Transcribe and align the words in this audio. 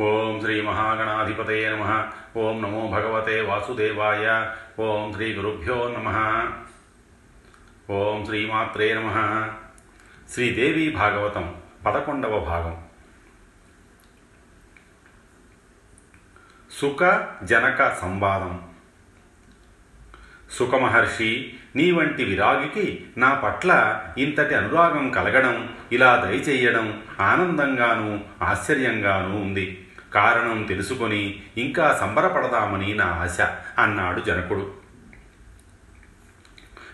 ఓం 0.00 0.40
శ్రీ 0.40 0.60
మహాగణాధిపతయ 0.60 1.70
నమ. 1.70 2.10
ఓం 2.36 2.62
నమో 2.62 2.90
భగవతే 2.92 3.40
వాసుదేవాయ. 3.40 4.50
ఓం 4.82 5.12
శ్రీ 5.12 5.34
గురుభ్యో 5.34 5.94
నమ. 5.98 6.08
ఓం 7.90 8.24
శ్రీమాత్రే 8.24 8.94
నమ. 8.94 9.48
శ్రీదేవి 10.32 10.90
భాగవతం 10.90 11.56
పదకొండవ 11.86 12.40
భాగం. 12.40 12.84
సుఖ 16.70 17.26
జనక 17.44 17.94
సంవాదం. 17.94 18.68
సుఖమహర్షి 20.50 21.54
నీ 21.76 21.92
వంటి 21.92 22.24
విరాగికి 22.24 23.06
నా 23.18 23.34
పట్ల 23.34 24.02
ఇంతటి 24.18 24.54
అనురాగం 24.54 25.10
కలగడం 25.10 25.76
ఇలా 25.92 26.16
దయచేయడం 26.16 27.02
ఆనందంగానూ 27.20 28.20
ఆశ్చర్యంగానూ 28.44 29.36
ఉంది. 29.36 29.86
కారణం 30.14 30.62
తెలుసుకొని 30.62 31.42
ఇంకా 31.58 31.98
సంబరపడదామని 32.00 32.94
నా 32.94 33.04
ఆశ 33.04 33.40
అన్నాడు 33.78 34.20
జనకుడు. 34.20 34.72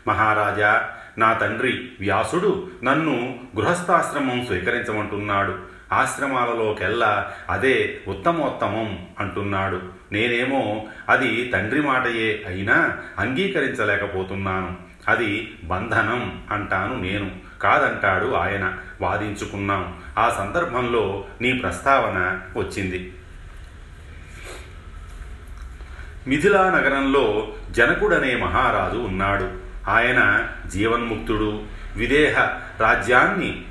మహారాజా 0.09 0.93
నా 1.19 1.33
తండ్రి 1.33 1.91
వ్యాసుడు 2.01 2.71
నన్ను 2.85 3.41
గృహస్థాశ్రమం 3.57 4.47
స్వీకరించమంటున్నాడు. 4.47 5.59
ఆశ్రమాలలోకెల్లా 5.93 7.33
అదే 7.51 8.01
ఉత్తమోత్తమం 8.09 9.07
అంటున్నాడు. 9.19 9.83
నేనేమో 10.13 10.87
అది 11.09 11.51
తండ్రి 11.53 11.81
మాటయే 11.83 12.45
అయినా 12.47 12.99
అంగీకరించలేకపోతున్నాను. 13.19 14.77
అది 15.09 15.55
బంధనం 15.65 16.43
అంటాను 16.51 17.01
నేను. 17.01 17.46
కాదంటాడు 17.63 18.35
ఆయన. 18.35 18.73
వాదించుకున్నాం. 19.01 19.99
ఆ 20.19 20.29
సందర్భంలో 20.29 21.25
నీ 21.41 21.53
ప్రస్తావన 21.53 22.41
వచ్చింది. 22.57 23.15
మిథిలా 26.29 26.71
నగరంలో 26.71 27.49
జనకుడనే 27.71 28.37
మహారాజు 28.37 28.99
ఉన్నాడు. 28.99 29.53
ఆయన 29.89 30.49
జీవన్ముక్తుడు. 30.67 31.63
విదేహ 31.97 32.41
రాజ్యాన్ని 32.81 33.65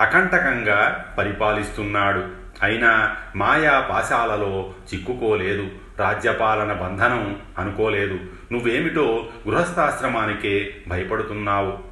అకంటకంగా 0.00 1.14
పరిపాలిస్తున్నాడు. 1.18 2.24
అయినా 2.62 3.16
మాయా 3.36 3.80
పాశాలలో 3.80 4.74
చిక్కుకోలేదు. 4.94 5.68
రాజ్యపాలన 5.98 6.72
బంధనం 6.72 7.42
అనుకోలేదు. 7.58 8.18
నువ్వేమిటో 8.52 9.28
గృహస్థాశ్రమానికే 9.48 10.76
భయపడుతున్నావు. 10.88 11.89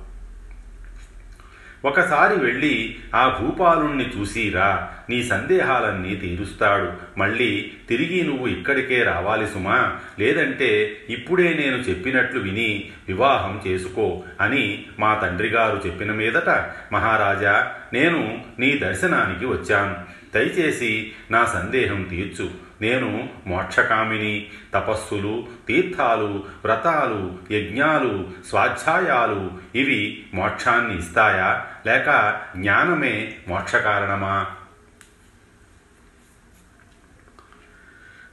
ఒకసారి 1.84 2.40
వెళ్ళి 2.40 2.96
ఆ 3.14 3.38
భూపాలుణ్ణి 3.40 4.10
చూసిరా. 4.18 4.90
నీ 5.10 5.22
సందేహాలన్నీ 5.22 6.16
తీరుస్తాడు. 6.16 6.92
మళ్ళీ 7.18 7.70
తిరిగి 7.88 8.22
నువ్వు 8.22 8.46
ఇక్కడికే 8.46 9.02
రావాలి 9.02 9.46
సుమా. 9.46 9.96
లేదంటే 10.18 11.00
ఇప్పుడే 11.10 11.54
నేను 11.54 11.76
చెప్పినట్లు 11.76 12.40
విని 12.40 12.90
వివాహం 13.08 13.62
చేసుకో 13.66 14.22
అని 14.40 14.84
మా 14.98 15.14
తండ్రిగారు 15.14 15.82
చెప్పిన 15.86 16.12
మీదట 16.12 16.48
మహారాజా 16.92 17.72
నేను 17.92 18.44
నీ 18.58 18.78
దర్శనానికి 18.78 19.46
వచ్చాను. 19.46 19.96
దయచేసి 20.34 21.12
నా 21.30 21.44
సందేహం 21.44 22.02
తీర్చు. 22.02 22.67
నేను 22.82 23.28
మోక్షకామిని 23.46 24.50
తపస్సులు 24.74 25.48
తీర్థాలు 25.68 26.46
వ్రతాలు 26.64 27.38
యజ్ఞాలు 27.50 28.30
స్వాధ్యాయాలు 28.48 29.50
ఇవి 29.74 30.26
మోక్షాన్ని 30.34 30.98
ఇస్తాయా? 30.98 31.66
లేక 31.86 32.40
జ్ఞానమే 32.56 33.38
మోక్షకారణమా? 33.48 34.46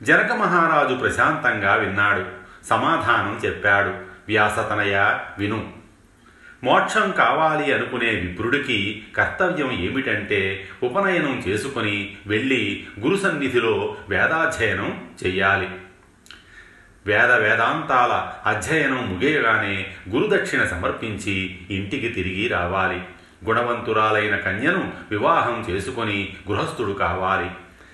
జనక 0.03 0.31
మహారాజు 0.31 0.95
ప్రశాంతంగా 0.95 1.73
విన్నాడు. 1.73 2.25
సమాధానం 2.65 3.41
చెప్పాడు. 3.45 3.89
వ్యాసతనయ 4.27 5.19
విను. 5.37 5.74
మోక్షం 6.65 7.11
కావాలి 7.11 7.73
అనుకునే 7.73 8.09
విప్రుడికి 8.09 9.03
కర్తవ్యం 9.17 9.71
ఏమిటంటే 9.71 10.67
ఉపనయనం 10.83 11.43
చేసుకుని 11.47 12.15
వెళ్ళి 12.27 12.87
గురు 12.99 13.17
సన్నిధిలో 13.17 13.97
వేదాధ్యయనం 14.09 15.05
చెయ్యాలి. 15.25 15.69
వేద 17.05 17.31
వేదాంతాల 17.31 18.31
అధ్యయనం 18.49 19.13
ముగియగానే 19.13 19.87
గురుదక్షిణ 20.09 20.63
సమర్పించి 20.63 21.59
ఇంటికి 21.71 22.09
తిరిగి 22.09 22.47
రావాలి. 22.47 23.01
గుణవంతురాలైన 23.45 24.35
కన్యను 24.35 24.93
వివాహం 25.11 25.65
చేసుకొని 25.69 26.35
గృహస్థుడు 26.51 26.91
కావాలి. 26.91 27.49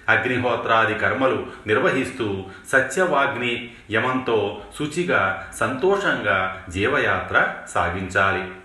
అగ్నిహోత్రాది 0.10 0.96
కర్మలు 0.96 1.48
నిర్వహిస్తూ 1.68 2.44
సత్యవాగ్ని 2.72 3.72
యమంతో 3.92 4.62
శుచిగా 4.80 5.52
సంతోషంగా 5.60 6.66
జీవయాత్ర 6.70 7.48
సాగించాలి. 7.70 8.61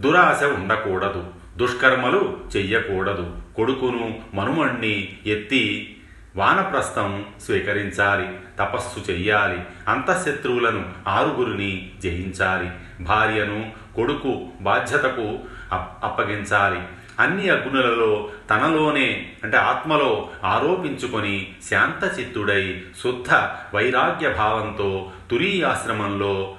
దురాశ 0.00 0.44
ఉండకూడదు. 0.44 1.24
దుష్కర్మలు 1.56 2.40
చెయ్యకూడదు. 2.56 3.36
కొడుకును 3.56 4.20
మనుమణ్ణి 4.34 5.16
ఎత్తి 5.26 5.96
వానప్రస్థం 6.36 7.24
స్వీకరించాలి. 7.46 8.28
తపస్సు 8.58 9.10
చెయ్యాలి. 9.10 9.62
అంతఃశత్రువులను 9.88 10.84
ఆరుగురిని 11.08 11.90
జయించాలి. 12.02 12.70
భార్యను 13.04 13.72
కొడుకు 13.96 14.48
బాధ్యతకు 14.60 15.38
అప్పగించాలి. 15.72 16.80
అన్ని 17.20 17.48
అగ్నులలో 17.48 18.30
తనలోనే 18.50 19.32
అంటే 19.44 19.56
ఆత్మలో 19.56 20.28
ఆరోపించుకొని 20.44 21.54
శాంతచిత్తుడై 21.70 22.82
శుద్ధ 23.02 23.34
వైరాగ్య 23.74 24.30
భావంతో 24.30 25.12
తురీయాశ్రమంలో 25.30 26.54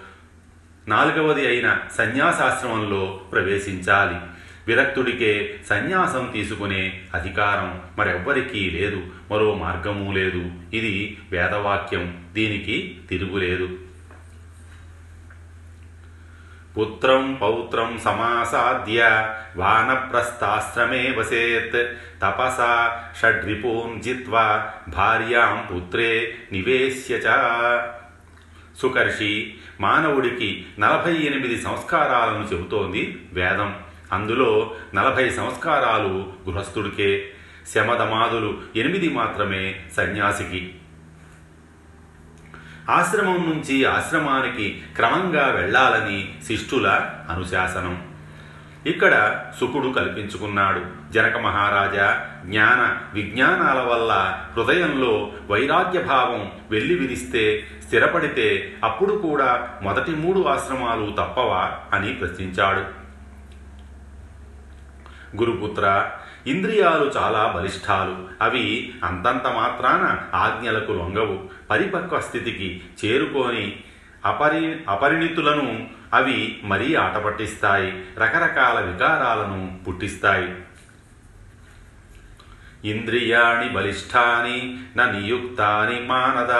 నాలుగవది 0.88 1.48
అయిన 1.48 1.78
సన్యాసాశ్రమంలో 1.98 3.22
ప్రవేశించాలి. 3.32 4.16
విరక్తుడికే 4.68 5.60
సన్యాసం 5.70 6.30
తీసుకునే 6.34 7.02
అధికారం 7.14 7.82
మరెవ్వరికీ 8.00 8.70
లేదు. 8.70 9.04
మరో 9.32 9.54
మార్గము 9.54 10.12
లేదు. 10.12 10.52
ఇది 10.74 11.18
వేదవాక్యం. 11.32 12.26
దీనికి 12.34 13.00
తిరుగులేదు 13.10 13.70
పుత్రం 16.78 17.34
పౌత్రం 17.34 18.00
సమాసాద్య 18.04 19.30
వానప్రస్థాశ్రమే 19.58 21.16
వసేత్. 21.18 21.98
తపసా 22.22 23.04
షడ్రిపూం 23.22 24.00
జిత్వా 24.00 24.70
భార్యాం 24.88 25.68
పుత్రే 25.76 26.36
నివేశ్య 26.52 27.16
చ. 27.16 27.28
సుకర్షి 28.78 29.54
మానవుడికి 29.82 30.66
నలభై 30.80 31.14
ఎనిమిది 31.14 31.62
సంస్కారాలను 31.62 32.50
చెబుతోంది 32.54 33.26
వేదం. 33.34 33.76
అందులో 34.12 34.76
నలభై 34.96 35.30
సంస్కారాలు 35.30 36.34
గృహస్థుడికే 36.50 37.32
శమదమాదులు 37.68 38.62
ఎనిమిది 38.76 39.10
మాత్రమే 39.10 39.82
సన్యాసికి. 39.98 40.76
ఆశ్రమం 42.90 43.50
నుంచి 43.50 43.86
ఆశ్రమానికి 43.86 44.84
క్రమంగా 44.96 45.48
వెళ్ళాలని 45.48 46.36
శిష్టుల 46.48 46.88
అనుశాసనం. 47.30 48.11
ఇక్కడ 48.86 49.44
సుకుడు 49.60 49.88
కల్పించుకున్నాడు. 49.88 51.12
జనక 51.12 51.38
మహారాజా 51.38 52.26
జ్ఞాన 52.46 52.98
విజ్ఞానాల 53.14 53.80
వల్ల 53.80 54.42
హృదయంలో 54.58 55.32
వైరాగ్యభావం 55.50 56.52
వెళ్ళి 56.72 56.96
విరిస్తే 56.96 57.68
స్థిరపడితే 57.86 58.78
అప్పుడు 58.84 59.14
కూడా 59.14 59.80
మొదటి 59.82 60.12
మూడు 60.12 60.48
ఆశ్రమాలు 60.48 61.12
తప్పవా 61.12 61.78
అని 61.94 62.14
ప్రశ్నించాడు. 62.14 63.02
గురుపుత్ర 65.38 66.12
ఇంద్రియాలు 66.48 67.12
చాలా 67.18 67.54
బలిష్టాలు 67.56 68.28
అవి 68.42 68.94
అంతంత 69.04 69.48
మాత్రాన 69.48 70.22
ఆజ్ఞలకు 70.36 70.92
లొంగవు. 70.92 71.40
పరిపక్వ 71.70 72.20
స్థితికి 72.20 72.82
చేరుకొని 73.06 73.84
అపరి 74.26 74.82
అపరిణితులను 74.90 75.90
అవి 76.14 76.62
మరీ 76.64 76.96
ఆటపట్టిస్తాయి. 76.96 78.04
రకరకాల 78.18 78.80
వికారాలను 78.80 79.80
పుట్టిస్తాయి. 79.88 80.56
ఇంద్రియాణి 82.92 83.70
బలిష్టాని 83.70 84.80
న 84.98 85.06
నియుక్తాని 85.06 86.00
మానద 86.02 86.52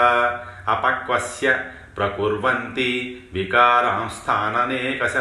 అపక్వస్య 0.70 1.58
ప్రకుర్వంతి 1.96 3.22
వికారాంస్థాననేకశ 3.32 5.16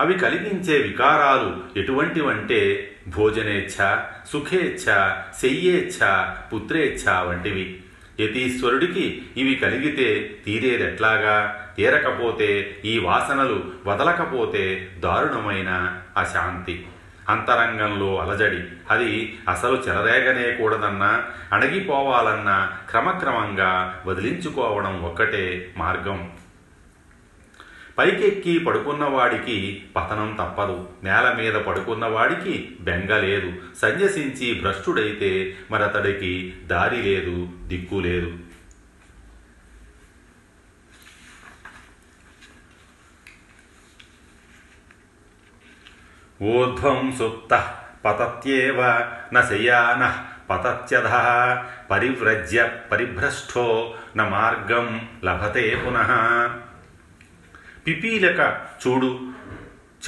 అవి 0.00 0.14
కలిగించే 0.18 0.78
వికారాలు 0.78 1.78
ఎటువంటివంటే 1.78 2.90
భోజనేచ్ఛ 3.08 3.96
సుఖేచ్ఛ 4.32 5.14
శయ్యేచ్ఛ 5.42 6.24
పుత్రేచ్ఛ 6.52 7.20
వంటివి. 7.20 7.84
యతీశ్వరుడికి 8.20 9.22
ఇవి 9.36 9.54
కలిగితే 9.54 10.36
తీరేదెట్లాగా? 10.46 11.66
తీరకపోతే 11.76 12.76
ఈ 12.84 12.98
వాసనలు 12.98 13.64
వదలకపోతే 13.86 14.88
దారుణమైన 14.98 15.98
అశాంతి. 16.16 16.86
అంతరంగంలో 17.28 18.18
అలజడి. 18.18 18.58
అది 18.90 19.38
అసలు 19.48 19.82
చెలరేగనే 19.88 20.56
కూడదన్నా? 20.56 21.24
అణగిపోవాలన్నా 21.52 22.72
క్రమక్రమంగా 22.90 24.02
వదిలించుకోవడం 24.06 25.02
ఒక్కటే 25.02 25.74
మార్గం. 25.76 26.30
పైకెక్కి 28.00 28.58
పడుకున్నవాడికి 28.58 29.82
పతనం 29.96 30.38
తప్పదు. 30.40 30.88
నేల 31.02 31.34
మీద 31.36 31.54
పడుకున్నవాడికి 31.54 32.76
బెంగ 32.80 33.16
లేదు. 33.16 33.52
సన్యసించి 33.78 34.60
భ్రష్టుడైతే 34.60 35.56
మరతడికి 35.70 36.56
దారి 36.66 37.02
లేదు 37.02 37.48
దిక్కు 37.66 37.94
లేదు. 37.94 38.32
ఊర్ధ్వం 46.42 47.14
సుప్త 47.18 47.74
పతత్యేవ 48.04 49.10
నశయాన 49.32 50.24
పతత్యధ 50.50 51.08
పరివ్రజ్య 51.90 52.72
పరిభ్రష్టో 52.92 53.94
న 54.16 54.22
మార్గం 54.22 55.08
లభతే 55.24 55.82
పునః. 55.86 56.69
పిపీలక 57.90 58.60
చూడు. 58.86 59.20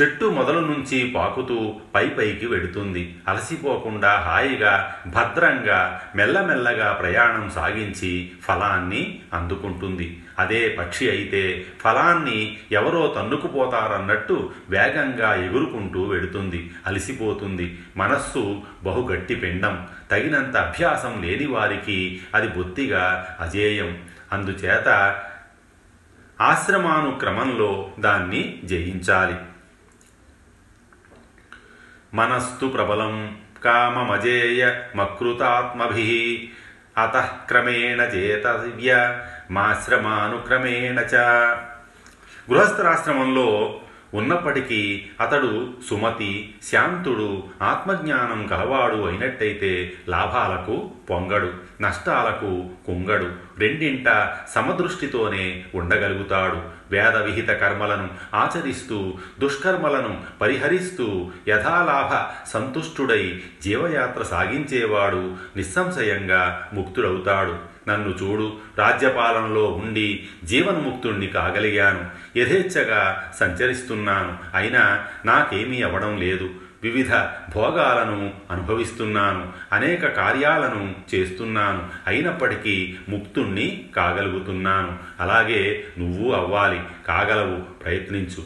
చెట్టు 0.01 0.25
మొదలు 0.25 0.59
నుంచి 0.59 1.13
పాకుతూ 1.17 1.81
పై 1.95 2.09
పైకి 2.09 2.47
వెడుతుంది. 2.47 3.17
అలసిపోకుండా 3.29 4.15
హాయిగా 4.15 4.95
భద్రంగా 5.07 6.01
మెల్లమెల్లగా 6.17 6.93
ప్రయాణం 6.93 7.51
సాగించి 7.51 8.31
ఫలాన్ని 8.43 9.21
అందుకుంటుంది. 9.33 10.23
అదే 10.39 10.69
పక్షి 10.69 11.11
అయితే 11.11 11.65
ఫలాన్ని 11.81 12.59
ఎవరో 12.73 13.15
తన్నుకుపోతారన్నట్టు 13.19 14.51
వేగంగా 14.69 15.45
ఎగురుకుంటూ 15.45 16.03
వెడుతుంది. 16.03 16.71
అలసిపోతుంది. 16.87 17.79
మనస్సు 17.97 18.63
బహుగట్టి 18.85 19.35
పిండం. 19.35 19.87
తగినంత 20.11 20.57
అభ్యాసం 20.57 21.23
లేని 21.23 21.47
వారికి 21.47 22.21
అది 22.35 22.49
బొత్తిగా 22.49 23.37
అజేయం. 23.41 23.99
అందుచేత 24.33 25.21
ఆశ్రమానుక్రమంలో 26.43 27.93
దాన్ని 28.01 28.61
జయించాలి. 28.65 29.37
మనస్తు 32.15 32.67
ప్రబలం 32.67 33.39
కామమజేయ 33.65 34.83
మకృతాత్మభి 34.97 36.53
అత 36.99 37.17
క్రమేణ 37.49 38.01
చేతవ్య 38.01 39.21
మాశ్రమానుక్రమేణ 39.51 40.99
చ. 41.01 41.15
గృహస్థరాశ్రమంలో 42.51 43.81
ఉన్నప్పటికీ 44.15 45.07
అతడు 45.21 45.71
సుమతి 45.91 46.55
శాంతుడు 46.71 47.45
ఆత్మజ్ఞానం 47.63 48.49
గలవాడు 48.53 49.07
అయినట్టయితే 49.07 49.93
లాభాలకు 50.09 50.91
పొంగడు 51.11 51.53
నష్టాలకు 51.81 52.71
కుంగడు 52.87 53.31
రెండింట 53.59 54.37
సమదృష్టితోనే 54.55 55.65
ఉండగలుగుతాడు. 55.75 56.83
వేద 56.91 57.17
విహిత 57.17 57.49
కర్మలను 57.49 58.09
ఆచరిస్తూ 58.35 59.15
దుష్కర్మలను 59.41 60.21
పరిహరిస్తూ 60.41 61.31
యథాలాభ 61.49 62.33
సంతుష్టుడై 62.49 63.41
జీవయాత్ర 63.63 64.23
సాగించేవాడు 64.23 65.37
నిస్సంశయంగా 65.57 66.71
ముక్తుడవుతాడు. 66.73 67.72
నన్ను 67.89 68.09
చూడు 68.09 68.57
రాజ్యపాలనలో 68.79 69.67
ఉండి 69.67 70.29
జీవన్ముక్తుణ్ణి 70.45 71.27
కాగలిగాను. 71.27 72.11
యథేచ్ఛగా 72.39 73.33
సంచరిస్తున్నాను. 73.41 74.39
అయినా 74.55 75.07
నాకేమీ 75.25 75.83
అవడం 75.83 76.17
లేదు. 76.17 76.51
వివిధ 76.83 77.15
భోగాలను 77.55 78.35
అనుభవిస్తున్నాను. 78.51 79.53
అనేక 79.73 80.07
కార్యాలను 80.07 80.95
చేస్తున్నాను. 81.15 81.91
అయినప్పటికీ 82.07 82.97
ముక్తుణ్ణి 83.09 83.89
కాగలుగుతున్నాను. 83.97 84.99
అలాగే 85.21 85.85
నువ్వు 85.99 86.33
అవ్వాలి. 86.33 86.81
కాగలవు. 87.07 87.61
ప్రయత్నించు. 87.61 88.45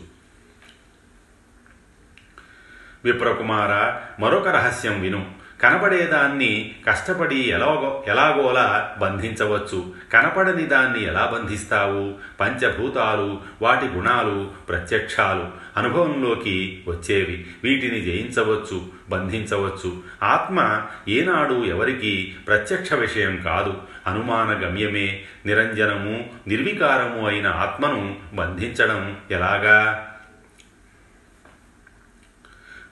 విప్రకుమార 3.05 4.01
మరొక 4.23 4.49
రహస్యం 4.49 5.01
విను. 5.01 5.36
కనపడేదాన్ని 5.63 6.75
కష్టపడి 6.87 7.49
ఎలాగో 7.49 8.05
ఎలాగోలా 8.09 8.97
బంధించవచ్చు. 8.99 9.93
కనపడని 10.13 10.67
దాన్ని 10.67 11.05
ఎలా 11.05 11.31
బంధిస్తావు? 11.35 12.15
పంచభూతాలు 12.41 13.41
వాటి 13.63 13.87
గుణాలు 13.87 14.51
ప్రత్యక్షాలు 14.69 15.49
అనుభవంలోకి 15.77 16.85
వచ్చేవి. 16.89 17.47
వీటిని 17.65 18.01
జయించవచ్చు 18.01 18.87
బంధించవచ్చు. 19.09 20.03
ఆత్మ 20.23 20.83
ఏనాడు 21.09 21.65
ఎవరికి 21.65 22.37
ప్రత్యక్ష 22.47 22.93
విషయం 22.93 23.37
కాదు. 23.37 23.75
అనుమాన 24.07 24.49
గమ్యమే 24.49 25.23
నిరంజనము 25.47 26.31
నిర్వికారము 26.47 27.29
అయిన 27.29 27.47
ఆత్మను 27.47 28.17
బంధించడం 28.35 29.17
ఎలాగా? 29.31 30.06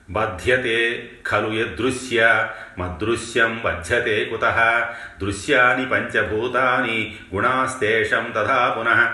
బధ్యతే 0.09 1.09
ఖలు 1.27 1.53
యదృశ్య 1.53 2.47
మదృశ్యం 2.77 3.61
బధ్యతే 3.65 4.25
కుత 4.25 4.77
దృశ్యాని 5.21 5.89
పంచభూతాని 5.89 7.15
గుణాస్తేషం 7.35 8.33
తథా 8.35 8.75
పునః 8.79 9.07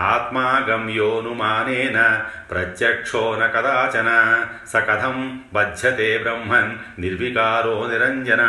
ఆత్మాగమ్యోనుమానేన 0.00 2.24
ప్రత్యక్షో 2.50 3.36
న 3.40 3.46
కదాచన 3.46 4.42
స 4.68 4.76
కథం 4.76 5.40
బధ్యతే 5.52 6.18
బ్రహ్మన్ 6.18 7.00
నిర్వికారో 7.00 7.90
నిరంజన. 7.90 8.42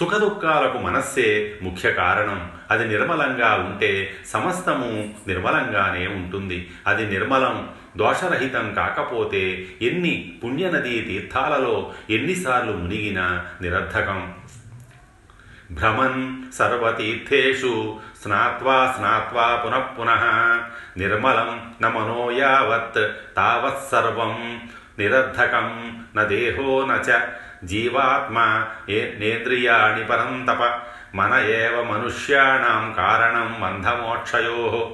సుఖదుఖాలకు 0.00 0.78
మనస్సే 0.78 1.58
ముఖ్య 1.62 1.92
కారణం. 1.92 2.52
అది 2.70 2.88
నిర్మలంగా 2.88 3.54
ఉంటే 3.54 4.16
సమస్తము 4.26 5.14
నిర్మలంగానే 5.26 6.06
ఉంటుంది. 6.06 6.70
అది 6.86 7.06
నిర్మలం 7.06 7.70
దోషరహితం 7.96 8.74
కాకపోతే 8.74 9.68
ఎన్ని 9.82 10.40
పుణ్యనదీ 10.44 11.00
తీర్థాలలో 11.00 11.92
ఎన్నిసార్లు 12.10 12.72
మునిగినా 12.72 13.44
నిరర్ధకం. 13.60 14.32
భ్రమన్ 15.70 16.52
సర్వతీర్థేషు 16.52 17.98
స్నాత్వా 18.22 18.94
స్నాత్వా 18.96 19.56
పునః 19.56 19.78
పునః 19.78 20.22
నిర్మలం 20.96 21.72
నమనో 21.82 22.30
యావత్ 22.32 23.10
తావత్సర్వం 23.36 24.60
నిరర్ధకం 24.98 25.96
న 26.16 26.22
నచ 26.92 27.20
జీవాత్మ 27.64 28.64
నేంద్రియాణి 29.18 30.04
పరంతప 30.04 30.80
మన 31.14 31.34
ఏవ 31.34 31.82
మనుష్యాణం 31.82 32.92
కారణం 32.92 33.60
మంధమోక్షయో 33.60 34.92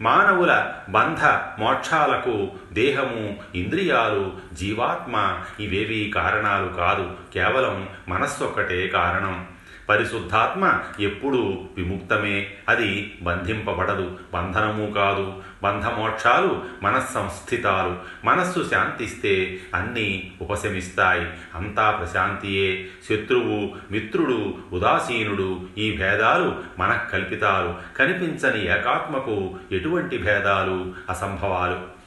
మానవుల 0.00 0.72
బంధ 0.88 1.24
మోక్షాలకు 1.60 2.48
దేహము 2.72 3.36
ఇంద్రియాలు 3.54 4.32
జీవాత్మ 4.52 5.38
ఇవేవీ 5.60 6.12
కారణాలు 6.14 6.68
కాదు. 6.68 7.16
కేవలం 7.34 7.88
మనస్సొక్కటే 8.08 8.86
కారణం. 8.86 9.46
పరిశుద్ధాత్మ 9.90 10.80
ఎప్పుడూ 11.00 11.64
విముక్తమే. 11.76 12.50
అది 12.68 13.18
బంధింపబడదు 13.22 14.18
బంధనము 14.34 14.90
కాదు. 14.90 15.42
బంధమోక్షాలు 15.62 16.64
మనస్సంస్థితాలు. 16.82 17.98
మనస్సు 18.24 18.68
శాంతిస్తే 18.70 19.60
అన్నీ 19.74 20.32
ఉపశమిస్తాయి. 20.40 21.26
అంతా 21.54 21.90
ప్రశాంతియే. 21.90 22.88
శత్రువు 23.10 23.76
మిత్రుడు 23.90 24.54
ఉదాసీనుడు 24.72 25.68
ఈ 25.78 25.96
భేదాలు 25.96 26.56
మనఃకల్పితాలు 26.78 27.98
కనిపించని 27.98 28.64
ఏకాత్మకు 28.64 29.58
ఎటువంటి 29.72 30.18
భేదాలు 30.18 30.94
అసంభవాలు? 31.10 32.00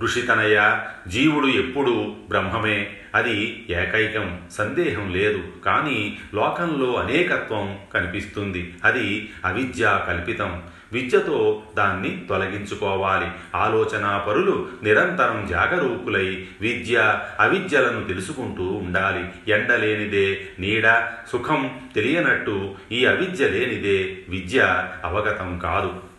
ఋషితనయ 0.00 0.78
జీవుడు 1.08 1.46
ఎప్పుడు 1.46 2.16
బ్రహ్మమే. 2.28 2.96
అది 3.14 3.66
ఏకైకం 3.70 4.40
సందేహం 4.52 5.12
లేదు. 5.12 5.42
కానీ 5.64 6.18
లోకంలో 6.34 6.94
అనేకత్వం 6.94 7.78
కనిపిస్తుంది. 7.94 8.74
అది 8.84 9.32
అవిద్య 9.44 10.04
కల్పితం. 10.06 10.62
విద్యతో 10.92 11.62
దాన్ని 11.76 12.22
తొలగించుకోవాలి. 12.28 13.26
ఆలోచనా 13.54 14.18
పరులు 14.18 14.68
నిరంతరం 14.82 15.48
జాగరూకులై 15.50 16.46
విద్య 16.60 17.20
అవిద్యలను 17.40 18.04
తెలుసుకుంటూ 18.04 18.62
ఉండాలి. 18.64 19.52
ఎండ 19.52 19.72
లేనిదే 19.72 20.46
నీడ 20.58 21.02
సుఖం 21.32 21.80
తెలియనట్టు 21.94 22.74
ఈ 22.92 23.06
అవిద్య 23.06 23.48
లేనిదే 23.48 24.18
విద్య 24.28 24.88
అవగతం 25.04 25.58
కాదు. 25.58 26.13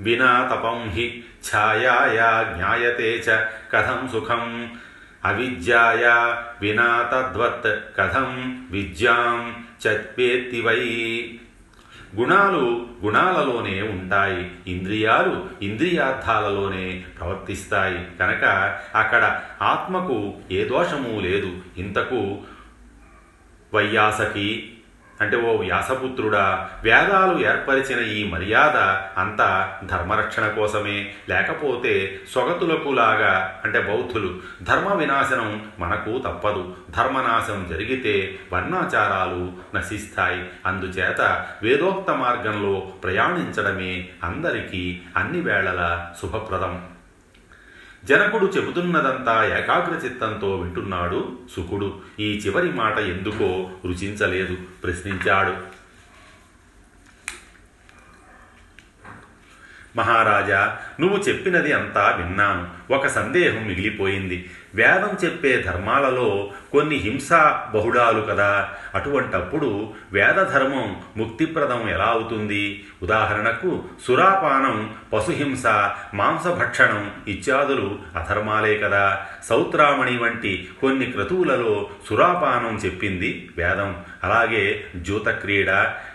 వినా 0.00 0.48
తపం 0.52 0.90
హి 0.90 1.24
ఛాయాయా 1.54 2.52
జ్ఞాయతే 2.56 3.24
చ 3.28 3.46
కథం 3.72 4.08
సుఖం 4.12 4.72
అవిద్యాయా 5.24 6.44
వినా 6.60 7.10
తద్వత్ 7.12 7.96
కథం 7.96 8.58
విద్యాం 8.70 9.64
చత్వేత్తి 9.88 10.60
వై. 10.60 10.80
గుణాలు 12.16 12.86
గుణాలలోనే 13.04 13.82
ఉంటాయి 13.82 14.50
ఇంద్రియాలు 14.66 15.50
ఇంద్రియార్థాలలోనే 15.62 17.04
ప్రవర్తిస్తాయి. 17.20 18.06
కనుక 18.18 18.44
అక్కడ 18.94 19.40
ఆత్మకు 19.62 20.34
ఏ 20.50 20.64
దోషము 20.64 21.20
లేదు. 21.20 21.56
ఇంతకు 21.76 22.38
వైయాసకి 23.74 24.77
అంటే 25.20 25.36
ఓ 25.36 25.56
వ్యాసపుత్రుడా 25.56 26.70
వేదాలు 26.82 27.46
ఏర్పరిచిన 27.46 28.08
ఈ 28.08 28.30
మర్యాద 28.30 28.76
అంతా 29.20 29.78
ధర్మరక్షణ 29.84 30.48
కోసమే. 30.48 31.12
లేకపోతే 31.28 32.20
స్వగతులకు 32.32 32.88
లాగా 32.88 33.60
అంటే 33.64 33.80
బౌద్ధులు 33.80 34.34
ధర్మ 34.62 34.94
వినాశనం 34.94 35.66
మనకు 35.78 36.18
తప్పదు. 36.18 36.74
ధర్మనాశనం 36.90 37.66
జరిగితే 37.70 38.38
వర్ణాచారాలు 38.52 39.52
నశిస్తాయి. 39.76 40.44
అందుచేత 40.66 41.46
వేదోక్త 41.62 42.10
మార్గంలో 42.10 42.80
ప్రయాణించడమే 43.04 44.08
అందరికీ 44.24 45.00
అన్ని 45.16 45.40
వేళల 45.40 46.06
శుభప్రదం. 46.22 46.82
జనకుడు 48.04 48.46
చెబుతున్నదంతా 48.46 49.58
ఏకాగ్రచిత్తంతో 49.58 50.56
వింటున్నాడు 50.56 51.38
సుకుడు. 51.56 51.94
ఈ 52.20 52.38
చివరి 52.38 52.72
మాట 52.72 52.98
ఎందుకో 52.98 53.70
రుచించలేదు. 53.84 54.56
ప్రశ్నించాడు. 54.84 55.78
మహారాజా 59.98 60.76
నువ్వు 61.00 61.18
చెప్పినది 61.18 61.72
అంతా 61.72 62.14
విన్నాను. 62.18 62.92
ఒక 62.92 63.06
సందేహం 63.06 63.66
మిగిలిపోయింది. 63.66 64.50
వేదం 64.74 65.10
చెప్పే 65.24 65.62
ధర్మాలలో 65.66 66.50
కొన్ని 66.72 66.96
హింసా 66.96 67.66
బహుళాలు 67.74 68.20
కదా. 68.20 68.68
అటువంటప్పుడు 68.94 69.92
వేదధర్మం 70.12 71.00
ముక్తిప్రదం 71.16 71.88
ఎలా 71.88 72.04
అవుతుంది? 72.04 72.84
ఉదాహరణకు 73.02 73.82
సురాపానం 74.06 74.94
పశుహింస 75.12 75.66
మాంసభక్షణం 76.14 77.10
ఇత్యాదులు 77.28 77.98
అధర్మాలే 78.16 78.78
కదా. 78.78 79.26
సౌత్రామణి 79.48 80.18
వంటి 80.18 80.68
కొన్ని 80.80 81.06
క్రతువులలో 81.06 81.88
సురాపానం 82.08 82.76
చెప్పింది 82.76 83.50
వేదం. 83.58 83.96
అలాగే 84.24 84.84
జూతక్రీడ 84.96 85.70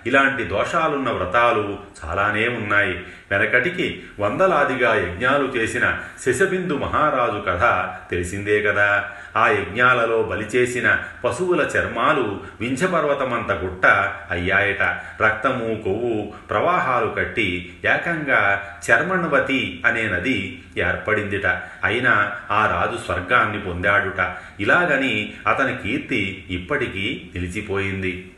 ఇలాంటి 0.05 0.43
దోషాలున్న 0.43 1.09
వ్రతాలు 1.09 1.79
చాలానే 2.05 2.47
ఉన్నాయి. 2.47 3.03
వెనకటికి 3.31 4.03
వందలాదిగా 4.19 4.95
యజ్ఞాలు 4.95 5.47
చేసిన 5.47 5.99
శశబిందు 6.25 6.73
మహారాజు 6.73 7.43
కథ 7.47 7.89
తెలిసిందే 8.11 8.63
కదా. 8.63 9.09
ఆ 9.37 9.47
యజ్ఞాలలో 9.47 10.23
బలి 10.23 10.45
చేసిన 10.45 10.99
పశువుల 11.23 11.61
చర్మాలు 11.61 12.39
వింఛపర్వతమంత 12.61 13.51
గుట్ట 13.51 13.85
అయ్యాయట. 14.31 14.81
రక్తము 15.23 15.81
కొవ్వు 15.83 16.33
ప్రవాహాలు 16.49 17.07
కట్టి 17.07 17.73
ఏకంగా 17.85 18.61
చర్మణవతి 18.91 19.83
అనే 19.85 20.03
నది 20.03 20.63
ఏర్పడిందిట. 20.77 21.45
అయినా 21.83 22.31
ఆ 22.51 22.65
రాజు 22.65 23.05
స్వర్గాన్ని 23.05 23.61
పొందాడుట. 23.61 24.35
ఇలాగని 24.59 25.33
అతని 25.47 25.77
కీర్తి 25.83 26.45
ఇప్పటికీ 26.49 27.29
నిలిచిపోయింది. 27.35 28.31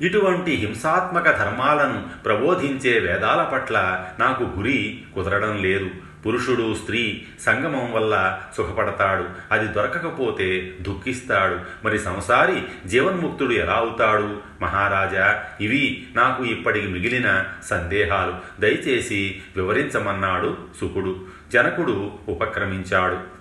ఇటువంటి 0.00 0.52
హింసాత్మక 0.52 1.30
ధర్మాలను 1.30 2.24
ప్రబోధించే 2.24 2.98
వేదాల 2.98 3.42
పట్ల 3.42 4.04
నాకు 4.18 4.42
గురి 4.44 5.02
కుదరడం 5.14 5.62
లేదు. 5.62 5.90
పురుషుడు 6.26 6.74
స్త్రీ 6.74 7.26
సంగమం 7.40 7.92
వల్ల 7.92 8.40
సుఖపడతాడు. 8.56 9.24
అది 9.52 9.68
దొరకకపోతే 9.68 10.76
దుఃఖిస్తాడు. 10.80 11.58
మరి 11.84 11.98
సంసారి 11.98 12.62
జీవన్ముక్తుడు 12.86 13.52
ఎలా 13.52 13.72
అవుతాడు? 13.72 14.40
మహారాజా 14.62 15.44
ఇవి 15.60 16.06
నాకు 16.14 16.44
ఇప్పటికి 16.44 16.88
మిగిలిన 16.88 17.44
సందేహాలు. 17.64 18.60
దయచేసి 18.60 19.42
వివరించమన్నాడు 19.56 20.56
సుకుడు 20.80 21.16
జనకుడు 21.52 22.12
ఉపక్రమించాడు. 22.28 23.39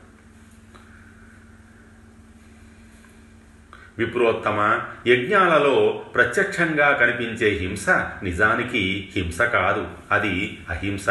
విప్రోత్తమ 4.00 4.80
యజ్ఞాలలో 5.08 6.06
ప్రత్యక్షంగా 6.16 6.92
కనిపించే 6.92 7.50
హింస 7.50 7.90
నిజానికి 8.24 9.10
హింస 9.16 9.42
కాదు. 9.42 9.88
అది 10.12 10.58
అహింస. 10.70 11.10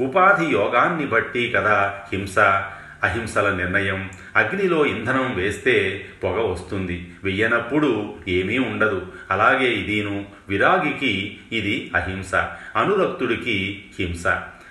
ఉపాధి 0.00 0.44
యోగాన్ని 0.44 1.06
బట్టి 1.06 1.52
కదా 1.56 2.00
హింస. 2.12 2.38
అహింసల 3.02 3.56
నిర్ణయం. 3.56 4.10
అగ్నిలో 4.36 4.86
ఇంధనం 4.86 5.36
వేస్తే 5.36 6.06
పొగ 6.24 6.52
వస్తుంది. 6.52 7.14
వెయ్యనప్పుడు 7.24 8.14
ఏమీ 8.28 8.58
ఉండదు. 8.58 9.12
అలాగే 9.30 9.66
ఇదీను. 9.66 10.24
విరాగికి 10.48 11.38
ఇది 11.52 11.90
అహింస. 11.96 12.34
అనురక్తుడికి 12.76 13.84
హింస. 13.98 14.26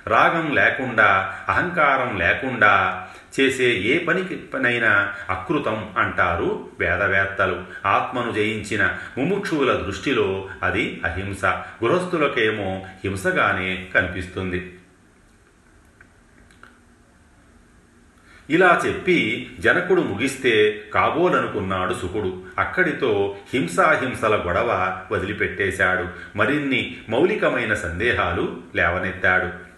రాగం 0.07 0.51
లేకుండా 0.53 1.33
అహంకారం 1.49 2.17
లేకుండా 2.17 3.05
చేసే 3.39 3.65
ఏ 3.65 3.97
పనికి 3.97 4.35
పనైనా 4.35 5.13
అకృతం 5.29 5.89
అంటారు 5.97 6.69
వేదవేత్తలు. 6.79 7.63
ఆత్మను 7.85 8.31
జయించిన 8.31 8.97
ముముక్షువుల 9.17 9.73
దృష్టిలో 9.73 10.49
అది 10.63 11.01
అహింస. 11.05 11.45
గృహస్థులకేమో 11.45 12.85
హింసగానే 13.03 13.87
కనిపిస్తుంది. 13.95 14.77
ఇలా 18.49 18.81
చెప్పి 18.85 19.49
జనకుడు 19.59 20.01
ముగిస్తే 20.01 20.83
కాబోలనుకున్నాడు 20.93 21.93
సుకుడు. 21.93 22.43
అక్కడితో 22.59 23.37
హింసాహింసల 23.53 24.47
గొడవ 24.47 25.01
వదిలిపెట్టేశాడు. 25.11 26.37
మరిన్ని 26.37 26.97
మౌలికమైన 27.09 27.73
సందేహాలు 27.73 28.61
లేవనెత్తాడు. 28.75 29.71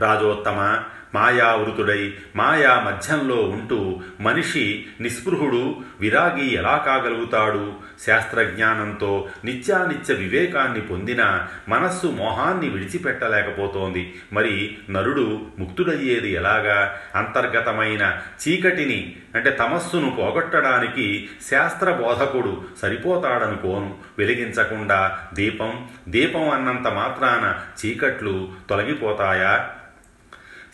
రాజోత్తమ 0.00 0.82
మాయావృతుడై 1.14 2.14
మాయా 2.36 2.80
మధ్యంలో 2.80 3.36
ఉంటూ 3.36 4.00
మనిషి 4.20 4.86
నిస్పృహుడు 5.00 5.76
విరాగి 6.00 6.52
ఎలా 6.52 6.82
కాగలుగుతాడు? 6.86 7.72
శాస్త్రజ్ఞానంతో 8.06 9.28
నిత్యానిత్య 9.44 10.14
వివేకాన్ని 10.14 10.80
పొందిన 10.80 11.46
మనస్సు 11.68 12.06
మోహాన్ని 12.06 12.68
విడిచిపెట్టలేకపోతోంది. 12.68 14.14
మరి 14.32 14.78
నరుడు 14.90 15.40
ముక్తుడయ్యేది 15.58 16.32
ఎలాగా? 16.32 16.98
అంతర్గతమైన 17.14 18.18
చీకటిని 18.48 19.16
అంటే 19.34 19.50
తమస్సును 19.50 20.10
పోగొట్టడానికి 20.10 21.28
శాస్త్ర 21.50 21.90
బోధకుడు 21.90 22.62
సరిపోతాడనుకోను. 22.82 23.94
వెలిగించకుండా 24.18 25.18
దీపం 25.34 25.88
దీపం 26.08 26.48
అన్నంత 26.50 26.88
మాత్రాన 26.88 27.60
చీకట్లు 27.86 28.48
తొలగిపోతాయా? 28.70 29.70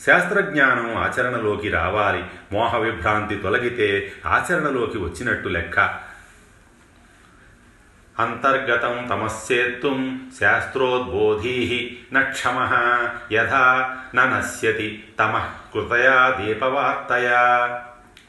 శాస్త్రజ్ఞానం 0.06 0.96
ఆచరణలోకి 0.96 1.68
రావాలి. 1.68 2.24
మోహ 2.52 2.76
విభ్రాంతి 2.76 3.36
తొలగితే 3.36 4.12
ఆచరణలోకి 4.26 4.98
వచ్చినట్టు 4.98 5.48
లెక్క. 5.48 5.80
అంతర్గతం 8.18 9.06
తమస్సేత్తుం 9.10 10.30
శాస్త్రోద్బోధీ 10.40 11.96
నక్షమ 12.12 12.58
యథా 13.32 13.98
నశ్యతి 14.14 15.04
తమ 15.18 15.48
కృతయా 15.74 16.38
దీపవార్తయా. 16.40 17.80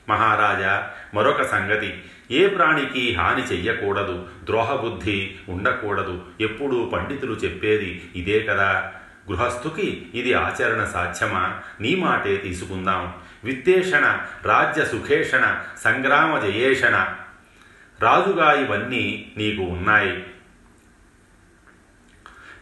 మహారాజా 0.09 0.89
మరొక 1.13 1.41
సంగతి. 1.41 2.03
ఏ 2.31 2.47
ప్రాణికి 2.47 3.15
హాని 3.15 3.41
చెయ్యకూడదు. 3.41 4.27
ద్రోహబుద్ధి 4.43 5.36
ఉండకూడదు. 5.50 6.21
ఎప్పుడూ 6.41 6.86
పండితులు 6.86 7.33
చెప్పేది 7.33 8.12
ఇదే 8.15 8.39
కదా. 8.39 8.93
గృహస్థుకి 9.31 10.10
ఇది 10.13 10.34
ఆచరణ 10.34 10.84
సాధ్యమా? 10.84 11.60
నీ 11.81 11.96
మాటే 11.96 12.38
తీసుకుందాం. 12.38 13.13
విత్తేషణ 13.43 14.19
రాజ్య 14.46 14.86
సుఖేషణ 14.86 15.60
సంగ్రామ 15.84 16.39
జయేషణ. 16.39 17.07
రాజుగా 18.01 18.51
ఇవన్నీ 18.51 19.31
నీకు 19.38 19.62
ఉన్నాయి. 19.62 20.24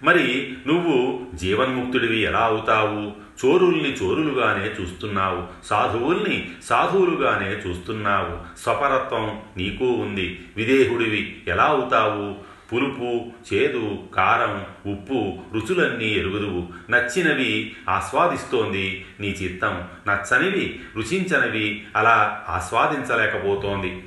మరి 0.04 0.58
నువ్వు 0.68 1.28
జీవన్ముక్తుడివి 1.34 2.18
ఎలా 2.18 2.40
అవుతావు? 2.40 3.26
చోరుల్ని 3.46 3.94
చోరులుగానే 3.94 4.82
చూస్తున్నావు. 4.82 5.66
సాధువుల్ని 5.66 6.52
సాధువులుగానే 6.64 7.50
చూస్తున్నావు. 7.50 8.60
స్వపరత్వం 8.60 9.42
నీకు 9.58 9.86
ఉంది. 9.86 10.46
విదేహుడివి 10.58 11.44
ఎలా 11.48 11.64
అవుతావు? 11.64 12.55
పులుపు 12.74 13.32
చేదు 13.54 14.04
కారం 14.16 14.66
ఉప్పు 14.92 15.40
రుచులన్నీ 15.54 16.06
ఎరుగుదువు. 16.06 16.92
నచ్చినవి 16.92 17.76
ఆస్వాదిస్తోంది 17.90 19.06
నీ 19.20 19.28
చిత్తం. 19.28 19.88
నచ్చనివి 20.10 20.80
రుచించనివి 20.96 21.86
అలా 21.96 22.46
ఆస్వాదించలేకపోతోంది. 22.50 24.04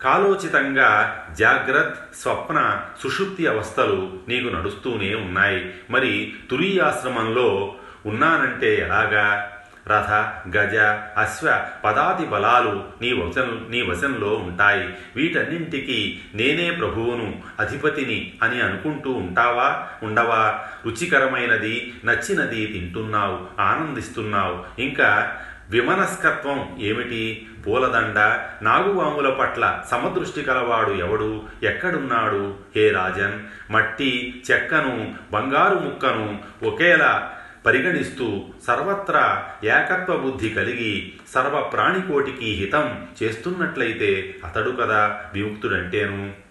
కాలోచితంగా 0.00 1.26
జాగ్రత్త 1.38 2.16
స్వప్న 2.16 2.84
సుషుప్తి 3.02 3.46
అవస్థలు 3.46 4.18
నీకు 4.28 4.48
నడుస్తూనే 4.48 5.14
ఉన్నాయి. 5.14 5.74
మరి 5.90 6.32
తురీయాశ్రమంలో 6.50 7.74
ఉన్నానంటే 8.06 8.74
ఎలాగా? 8.74 9.57
రథ 9.90 10.10
గజ 10.56 10.76
అశ్వ 11.18 11.66
పదాది 11.84 12.26
బలాలు 12.26 12.84
నీ 13.02 13.12
వశం 13.12 13.66
నీ 13.70 13.82
వశంలో 13.82 14.28
ఉంటాయి. 14.34 14.88
వీటన్నింటికి 15.16 16.20
నేనే 16.34 16.70
ప్రభువును 16.70 17.42
అధిపతిని 17.60 18.32
అని 18.42 18.62
అనుకుంటూ 18.62 19.10
ఉంటావా? 19.10 19.86
ఉండవా? 20.02 20.60
రుచికరమైనది 20.86 21.94
నచ్చినది 22.04 22.66
తింటున్నావు 22.66 23.60
ఆనందిస్తున్నావు. 23.60 24.80
ఇంకా 24.80 25.36
విమనస్కత్వం 25.70 26.76
ఏమిటి? 26.80 27.46
పూలదండ 27.66 28.18
నాగువాముల 28.62 29.30
పట్ల 29.30 29.82
సమదృష్టి 29.90 30.42
కలవాడు 30.42 30.90
ఎవడు? 30.90 31.42
ఎక్కడున్నాడు? 31.62 32.54
హే 32.76 32.90
రాజన్ 32.90 33.72
మట్టి 33.72 34.42
చెక్కను 34.50 35.14
బంగారు 35.32 35.74
ముక్కను 35.74 36.38
ఒకేలా 36.64 37.32
పరిగణిస్తూ 37.66 38.44
సర్వత్రా 38.66 39.52
ఏకత్వ 39.64 40.16
బుద్ధి 40.16 40.50
కలిగి 40.50 41.20
సర్వ 41.34 41.60
ప్రాణికోటికి 41.60 42.46
హితం 42.46 43.08
చేస్తున్నట్లయితే 43.22 44.36
అతడు 44.44 44.70
కదా 44.70 45.24
విముక్తుడంటేను. 45.34 46.48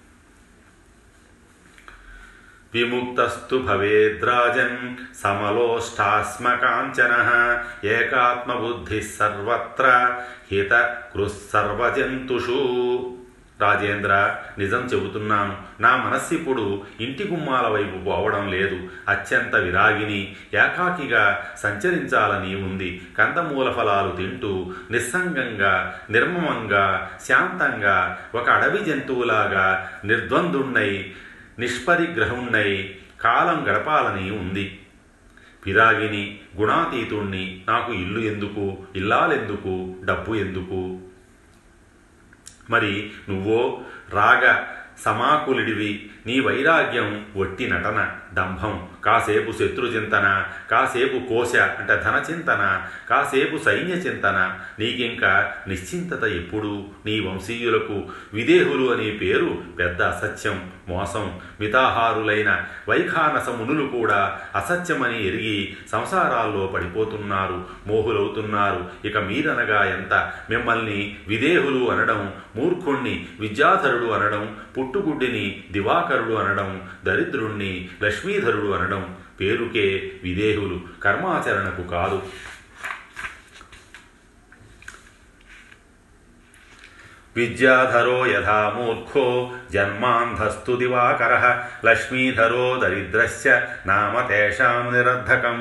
విముక్తస్తు 2.73 3.55
భవేద్రాజన్ 3.55 4.95
సమలోష్టాస్మకాంచన 5.23 6.33
ఏకాత్మబుద్ధి 7.87 9.01
సర్వత్ర 9.01 10.19
హిత 10.51 10.73
కృస్సర్వజంతుషు 11.13 12.59
రాజేంద్ర 13.61 14.35
నిజం 14.57 14.79
చెబుతున్నాను. 14.79 15.81
నా 15.81 15.95
మనస్సిప్పుడు 15.95 16.81
ఇంటి 17.01 17.27
గుమ్మాల 17.31 17.67
వైపు 17.67 18.03
పోవడం 18.05 18.51
లేదు. 18.51 18.79
అత్యంత 19.09 19.55
విరాగిని 19.55 20.35
ఏకాకిగా 20.53 21.45
సంచరించాలని 21.57 22.55
ఉంది. 22.55 23.01
కందమూల 23.17 23.71
ఫలాలు 23.71 24.15
తింటూ 24.15 24.73
నిస్సంగంగా 24.91 25.99
నిర్మమంగా 26.09 27.11
శాంతంగా 27.27 28.19
ఒక 28.35 28.49
అడవి 28.49 28.83
జంతువులాగా 28.83 29.91
నిర్ద్వందుణ్ణై 30.05 31.11
నిష్పరిగ్రహుణ్ణై 31.59 32.95
కాలం 33.21 33.73
గడపాలని 33.73 34.31
ఉంది. 34.31 34.79
పిరాగిని 35.65 36.39
గుణాతీతుణ్ణి 36.57 37.61
నాకు 37.67 37.93
ఇల్లు 37.93 38.19
ఎందుకు 38.19 38.77
ఇల్లాలెందుకు 38.95 39.95
డబ్బు 40.05 40.33
ఎందుకు? 40.35 40.99
మరి 42.69 43.11
నువ్వో 43.29 43.81
రాగ 44.13 44.63
సమాకులుడివి 45.03 46.11
నీ 46.27 46.39
వైరాగ్యం 46.39 47.25
ఒట్టి 47.37 47.69
నటన 47.69 48.09
దంభం 48.33 48.87
కాసేపు 49.05 49.51
శత్రుచింతన 49.51 50.45
కాసేపు 50.71 51.29
కోశ 51.29 51.55
అంటే 51.55 51.95
ధనచింతన 51.95 52.81
కాసేపు 53.09 53.63
సైన్య 53.63 53.93
చింతన. 53.93 54.53
నీకింకా 54.79 55.51
నిశ్చింతత 55.67 56.23
ఎప్పుడు? 56.23 56.85
నీ 57.05 57.19
వంశీయులకు 57.19 58.03
విదేహులు 58.33 58.93
అనే 58.93 59.11
పేరు 59.11 59.61
పెద్ద 59.79 60.01
అసత్యం 60.01 60.69
మోసం. 60.87 61.39
మితాహారులైన 61.61 62.63
వైఖానస 62.89 63.49
మునులు 63.49 63.87
కూడా 63.87 64.39
అసత్యమని 64.55 65.27
ఎరిగి 65.27 65.77
సంసారాల్లో 65.91 66.67
పడిపోతున్నారు 66.67 67.65
మోహులవుతున్నారు. 67.87 68.89
ఇక 69.05 69.17
మీరనగా 69.17 69.83
ఎంత? 69.85 70.31
మిమ్మల్ని 70.49 71.15
విదేహులు 71.27 71.91
అనడం 71.91 72.33
మూర్ఖుణ్ణి 72.55 73.27
విద్యాధరుడు 73.39 74.05
అనడం 74.05 74.55
పుట్టుగుడ్డిని 74.77 75.63
దివాకరుడు 76.17 76.39
అనడం 76.39 76.89
దరిద్రుణ్ణి 77.05 77.89
లక్ష్మీధరుడు 78.03 78.67
అనడం 78.67 79.17
పేరుకే 79.41 80.11
విదేహులు 80.23 80.81
కర్మాచరణకు 81.03 81.87
కాదు. 81.87 82.23
విద్యాధరో 87.35 88.25
యథా 88.25 88.73
మూర్ఖో 88.77 89.53
జన్మాంధస్తు 89.71 90.75
దివాకర 90.75 91.63
లక్ష్మీధరో 91.85 92.79
దరిద్రస్య 92.83 93.67
నామ 93.85 94.27
తేషాం 94.27 94.93
నిరర్ధకం. 94.93 95.59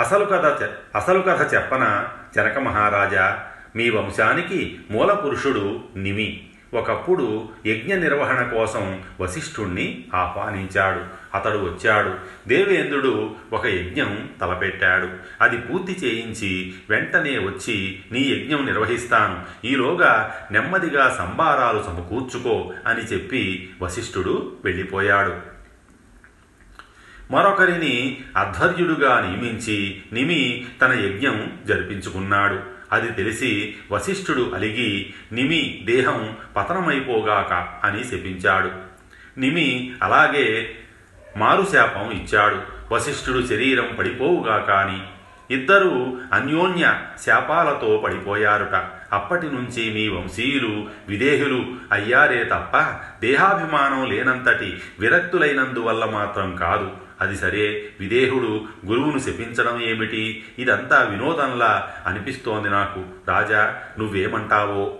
అసలు 0.00 0.24
కథ 0.24 0.70
అసలు 0.96 1.22
కథ 1.22 1.54
చెప్పన 1.54 2.08
జనక 2.36 2.58
మహారాజా? 2.58 3.46
మీ 3.76 3.90
వంశానికి 3.90 4.80
మూల 4.90 5.12
పురుషుడు 5.12 5.84
నిమి. 5.96 6.50
ఒకప్పుడు 6.74 7.48
యజ్ఞ 7.66 7.94
నిర్వహణ 7.94 8.42
కోసం 8.42 9.02
వశిష్ఠుణ్ణి 9.20 10.04
ఆహ్వానించాడు. 10.14 11.00
అతడు 11.36 11.58
వచ్చాడు. 11.58 12.14
దేవేంద్రుడు 12.48 13.34
ఒక 13.52 13.66
యజ్ఞం 13.66 14.28
తలపెట్టాడు. 14.40 15.08
అది 15.40 15.58
పూర్తి 15.58 15.96
చేయించి 16.04 16.74
వెంటనే 16.90 17.38
వచ్చి 17.38 18.00
నీ 18.12 18.20
యజ్ఞం 18.20 18.66
నిర్వహిస్తాను. 18.66 19.66
ఈలోగా 19.66 20.34
నెమ్మదిగా 20.52 21.14
సంబారాలు 21.18 21.82
సమకూర్చుకో 21.82 22.72
అని 22.86 23.00
చెప్పి 23.00 23.70
వశిష్ఠుడు 23.82 24.52
వెళ్ళిపోయాడు. 24.64 25.54
మరొకరిని 27.30 28.20
అధ్వర్యుడుగా 28.36 29.20
నియమించి 29.20 30.02
నిమి 30.12 30.66
తన 30.82 30.92
యజ్ఞం 30.92 31.52
జరిపించుకున్నాడు. 31.66 32.73
అది 32.94 33.12
తెలిసి 33.12 33.76
వశిష్ఠుడు 33.92 34.52
అలిగి 34.54 35.14
నిమి 35.32 35.80
దేహం 35.84 36.36
పతనమైపోగాక 36.56 37.68
అని 37.86 38.04
శపించాడు. 38.04 38.70
నిమి 39.40 39.94
అలాగే 40.02 40.74
మారుశాపం 41.36 42.10
ఇచ్చాడు. 42.10 42.62
వశిష్ఠుడు 42.92 43.46
శరీరం 43.46 43.96
పడిపోవుగాక 43.98 44.70
అని. 44.70 45.02
ఇద్దరూ 45.50 46.18
అన్యోన్య 46.32 47.00
శాపాలతో 47.26 48.02
పడిపోయారుట. 48.04 48.84
అప్పటి 49.14 49.46
నుంచి 49.46 49.94
మీ 49.94 50.08
వంశీయులు 50.08 50.86
విదేహులు 51.08 51.66
అయ్యారే 51.92 52.44
తప్ప 52.44 52.76
దేహాభిమానం 53.20 54.10
లేనంతటి 54.10 54.82
విరక్తులైనందువల్ల 55.00 56.04
మాత్రం 56.04 56.56
కాదు. 56.56 56.90
అది 57.20 57.36
సరే 57.36 57.90
విదేహుడు 58.00 58.64
గురువును 58.86 59.18
శపించడం 59.18 59.82
ఏమిటి? 59.82 60.44
ఇదంతా 60.58 61.02
వినోదంలా 61.02 61.94
అనిపిస్తోంది 62.06 62.70
నాకు. 62.70 63.04
రాజా 63.28 63.82
నువ్వేమంటావో? 63.98 64.98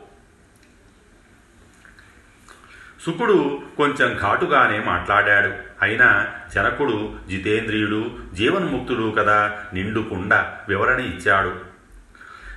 సుకుడు 3.06 3.62
కొంచెం 3.76 4.18
ఘాటుగానే 4.22 4.80
మాట్లాడాడు. 4.80 5.52
అయినా 5.82 6.26
జనకుడు 6.54 7.12
జితేంద్రియుడు 7.28 8.10
జీవన్ముక్తుడు 8.34 9.14
కదా 9.18 9.58
నిండుకుండా 9.74 10.58
వివరణ 10.68 11.00
ఇచ్చాడు. 11.00 11.63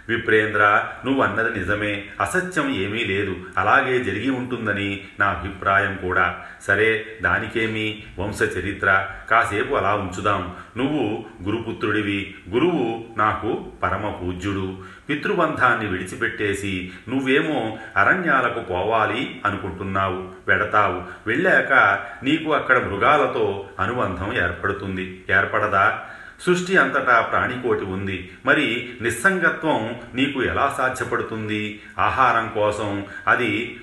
విప్రేంద్ర 0.10 0.88
నువ్వు 1.06 1.24
అన్నది 1.24 1.60
నిజమే. 1.60 2.04
అసత్యం 2.22 2.76
ఏమీ 2.76 3.04
లేదు. 3.04 3.36
అలాగే 3.58 4.04
జరిగి 4.04 4.30
ఉంటుందని 4.30 5.08
నా 5.20 5.28
అభిప్రాయం 5.28 6.00
కూడా. 6.02 6.40
సరే 6.62 7.18
దానికేమి? 7.22 8.04
వంశ 8.20 8.40
చరిత్ర. 8.42 9.08
కాసేపు 9.32 9.76
అలా 9.76 9.96
ఉంచుదాం. 9.96 10.56
నువ్వు 10.78 11.26
గురుపుత్రుడివి. 11.44 12.36
గురువు 12.50 13.06
నాకు 13.18 13.72
పరమ 13.84 14.10
పూజ్యుడు 14.10 14.78
పితృబంధాన్ని 15.10 15.88
విడిచిపెట్టేసి 15.88 16.92
నువ్వేమో 17.10 17.78
అరణ్యాలకు 17.98 18.60
పోవాలి 18.60 19.42
అనుకుంటున్నావు. 19.46 20.30
వెడతావు. 20.48 21.04
వెళ్ళాక 21.28 22.00
నీకు 22.24 22.54
అక్కడ 22.54 22.78
మృగాలతో 22.78 23.70
అనుబంధం 23.80 24.34
ఏర్పడుతుంది. 24.34 25.24
ఏర్పడదా? 25.32 26.04
సృష్టి 26.40 26.78
అంతటా 26.78 27.22
ప్రాణికోటి 27.22 27.86
ఉంది. 27.86 28.32
మరి 28.46 28.94
నిస్సంగత్వం 29.02 30.00
నీకు 30.16 30.44
ఎలా 30.44 30.76
సాధ్యపడుతుంది? 30.78 31.82
ఆహారం 32.00 32.52
కోసం 32.56 33.06
అది 33.28 33.80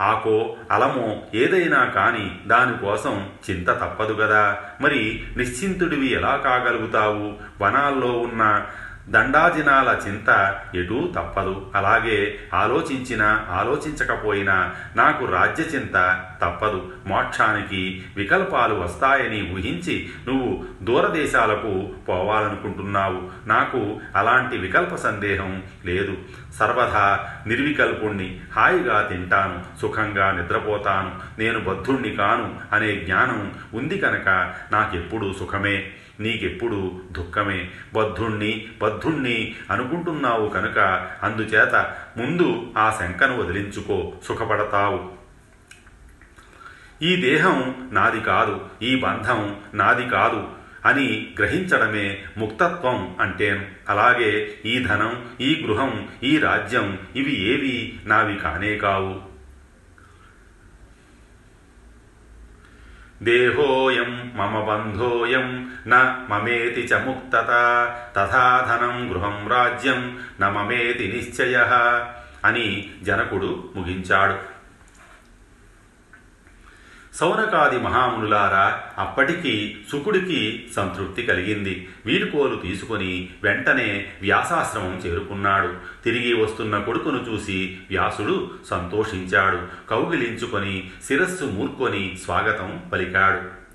ఆకో 0.00 0.56
అలమో 0.72 1.22
ఏదైనా 1.34 1.84
కాని 1.84 2.38
దానికోసం 2.46 3.30
చింత 3.50 3.68
తప్పదు 3.68 4.12
కదా 4.12 4.58
మరి 4.80 5.24
నిశ్చింతుడివి 5.36 6.12
ఎలా 6.12 6.36
కాగలుగుతావు? 6.36 7.36
వనాల్లో 7.64 8.18
ఉన్న 8.18 8.66
దండాజినాల 9.08 10.00
చింత 10.06 10.58
ఎటూ 10.74 11.12
తప్పదు. 11.16 11.70
అలాగే 11.74 12.38
ఆలోచించినా 12.54 13.46
ఆలోచించకపోయినా 13.50 14.74
నాకు 14.96 15.24
రాజ్య 15.24 15.62
చింత 15.62 16.24
తప్పదు. 16.42 16.92
మోక్షానికి 17.06 18.04
వికల్పాలు 18.16 18.74
వస్తాయని 18.74 19.52
ఊహించి 19.52 20.08
నువ్వు 20.28 20.64
దూరదేశాలకు 20.82 21.94
పోవాలనుకుంటున్నావు. 22.08 23.48
నాకు 23.48 24.00
అలాంటి 24.16 24.58
వికల్ప 24.58 24.94
సందేహం 24.94 25.62
లేదు. 25.84 26.16
సర్వదా 26.58 27.28
నిర్వికల్పుణ్ణి 27.46 28.40
హాయిగా 28.56 29.02
తింటాను. 29.02 29.80
సుఖంగా 29.80 30.32
నిద్రపోతాను. 30.32 31.12
నేను 31.38 31.60
బద్ధుణ్ణి 31.60 32.16
కాను 32.16 32.54
అనే 32.72 32.96
జ్ఞానం 32.96 33.52
ఉంది 33.74 33.98
కనుక 33.98 34.54
నాకెప్పుడూ 34.72 35.32
సుఖమే. 35.32 35.90
నీకెప్పుడు 36.20 37.00
దుఃఖమే. 37.12 37.70
బద్ధుణ్ణి 37.94 38.66
బద్ధుణ్ణి 38.82 39.54
అనుకుంటున్నావు 39.70 40.48
కనుక 40.48 40.78
అందుచేత 41.22 41.94
ముందు 42.16 42.74
ఆ 42.78 42.96
శంకను 43.00 43.38
వదిలించుకో 43.38 44.12
సుఖపడతావు. 44.24 45.10
ఈ 47.02 47.16
దేహం 47.16 47.88
నాది 47.92 48.20
కాదు 48.20 48.60
ఈ 48.82 48.96
బంధం 48.96 49.56
నాది 49.74 50.08
కాదు 50.08 50.48
అని 50.84 51.34
గ్రహించడమే 51.38 52.24
ముక్తత్వం 52.38 53.16
అంటేను. 53.20 53.64
అలాగే 53.88 54.54
ఈ 54.66 54.78
ధనం 54.78 55.24
ఈ 55.40 55.64
గృహం 55.66 56.08
ఈ 56.22 56.38
రాజ్యం 56.38 56.98
ఇవి 57.16 57.40
ఏవి 57.40 58.00
నావి 58.06 58.36
కానే 58.36 58.76
కావు. 58.76 59.35
దేహోయం 63.22 64.32
మమ 64.36 64.60
బంధోయం 64.60 65.70
న 65.88 66.16
మమేతి 66.28 66.80
చ 66.80 66.92
ముక్తత 66.92 67.50
తథా 68.16 68.66
ధనం 68.70 69.10
గృహం 69.10 69.48
రాజ్యం 69.48 70.18
న 70.40 70.48
మమేతి 70.48 71.12
నిశ్చయ 71.16 71.56
అని 72.44 72.90
జనకుడు 73.02 73.72
ముగించాడు. 73.76 74.55
సౌనకాది 77.16 77.78
మహామునులారా 77.78 78.82
అప్పటికి 78.98 79.76
సుకుడికి 79.92 80.66
సంతృప్తి 80.76 81.22
కలిగింది. 81.22 81.88
వీడుకోలు 82.06 82.56
తీసుకుని 82.56 83.28
వెంటనే 83.42 84.08
వ్యాసాశ్రమం 84.22 85.02
చేరుకున్నాడు. 85.06 85.74
తిరిగి 86.04 86.34
వస్తున్న 86.34 86.78
కొడుకును 86.78 87.24
చూసి 87.30 87.78
వ్యాసుడు 87.90 88.50
సంతోషించాడు. 88.70 89.88
కౌగిలించుకొని 89.90 90.90
శిరస్సు 91.08 91.44
మూర్కొని 91.44 92.18
స్వాగతం 92.24 92.82
పలికాడు. 92.92 93.66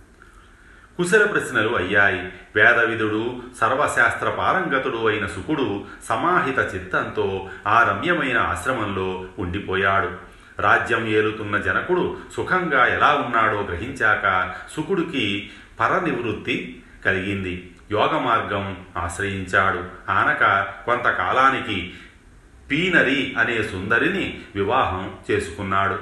కుశల 0.98 1.26
ప్రశ్నలు 1.26 1.76
అయ్యాయి. 1.76 2.20
వేదవిధుడు 2.56 3.42
సర్వశాస్త్ర 3.62 4.30
పారంగతుడు 4.30 5.08
అయిన 5.08 5.26
సుకుడు 5.26 5.84
సమాహిత 6.10 6.76
చిత్తంతో 6.76 7.50
ఆ 7.68 7.84
రమ్యమైన 7.84 8.38
ఆశ్రమంలో 8.38 9.26
ఉండిపోయాడు. 9.40 10.31
రాజ్యం 10.62 11.08
ఏలుతున్న 11.08 11.58
జనకుడు 11.58 12.18
సుఖంగా 12.34 12.88
ఎలా 12.88 13.14
ఉన్నాడో 13.14 13.62
గ్రహించాక 13.62 14.54
సుకుడికి 14.76 15.50
పరనివృత్తి 15.80 16.84
కలిగింది. 17.06 17.76
యోగ 17.92 18.20
మార్గం 18.20 18.78
ఆశ్రయించాడు. 18.98 20.12
ఆనక 20.12 20.68
కొంతకాలానికి 20.86 21.94
పీనరి 22.72 23.36
అనే 23.40 23.64
సుందరిని 23.64 24.42
వివాహం 24.56 25.16
చేసుకున్నాడు. 25.32 26.00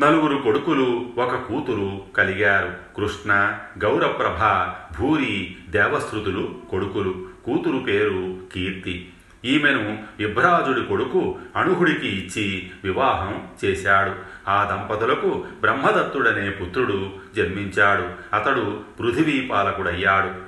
నలుగురు 0.00 0.36
కొడుకులు 0.36 1.12
ఒక 1.18 1.34
కూతురు 1.34 2.02
కలిగారు. 2.16 2.74
కృష్ణ 2.96 3.58
గౌరప్రభ 3.84 4.72
భూరి 4.98 5.56
దేవశ్రుతులు 5.68 6.62
కొడుకులు. 6.70 7.28
కూతురు 7.44 7.78
పేరు 7.78 8.38
కీర్తి. 8.52 9.12
ఈమెను 9.44 9.98
విభ్రాజుడి 10.18 10.86
కొడుకు 10.86 11.38
అణుహుడికి 11.56 12.08
ఇచ్చి 12.08 12.70
వివాహం 12.84 13.48
చేశాడు. 13.64 14.12
ఆ 14.50 14.64
దంపతులకు 14.64 15.44
బ్రహ్మదత్తుడనే 15.60 16.50
పుత్రుడు 16.50 17.10
జన్మించాడు. 17.36 18.36
అతడు 18.36 18.80
పృథివీపాలకుడయ్యాడు 19.00 20.47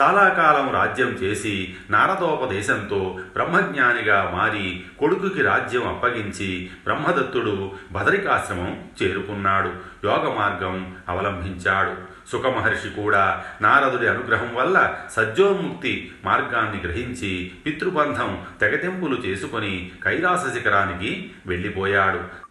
చాలా 0.00 0.28
కాలం 0.28 0.70
రాజ్యం 0.72 1.08
చేసి 1.08 1.74
నారదోపదేశంతో 1.90 3.18
బ్రహ్మజ్ఞానిగా 3.32 4.30
మారి 4.34 4.84
కొడుకుకి 4.98 5.42
రాజ్యం 5.42 5.88
అప్పగించి 5.88 6.70
బ్రహ్మదత్తుడు 6.84 7.72
భదరికాశ్రమం 7.92 8.84
చేరుకున్నాడు. 9.02 9.68
యోగ 10.04 10.34
మార్గం 10.34 10.94
అవలంబించాడు 11.08 11.94
సుఖమహర్షి 12.30 12.88
కూడా 12.88 13.42
నారదుడి 13.62 14.08
అనుగ్రహం 14.08 14.54
వల్ల 14.54 14.94
సజ్జోన్ముక్తి 15.16 16.12
మార్గాన్ని 16.24 16.80
గ్రహించి 16.80 17.52
పితృబంధం 17.66 18.44
తెగతెంపులు 18.60 19.16
చేసుకొని 19.16 19.90
కైలాస 20.04 20.52
శిఖరానికి 20.54 21.30
వెళ్ళిపోయాడు. 21.46 22.45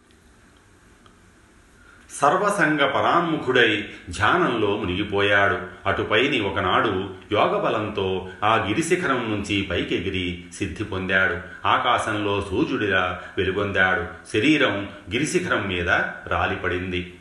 సర్వసంగ 2.20 2.78
పరాన్ముఖుడై 2.78 3.88
ధ్యానంలో 4.10 4.76
మునిగిపోయాడు. 4.76 5.58
అటుపైని 5.86 6.40
ఒకనాడు 6.40 7.10
యోగబలంతో 7.32 8.28
ఆ 8.44 8.56
గిరిశిఖరం 8.56 9.30
నుంచి 9.30 9.62
పైకెగిరి 9.62 10.44
సిద్ధి 10.54 10.84
పొందాడు. 10.84 11.36
ఆకాశంలో 11.66 12.46
సూర్యుడిలా 12.50 13.20
వెలుగొందాడు. 13.38 14.04
శరీరం 14.32 14.88
గిరిశిఖరం 15.12 15.68
మీద 15.68 15.88
రాలిపడింది. 16.26 17.14